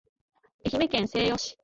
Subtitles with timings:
[0.73, 1.59] 愛媛県西予市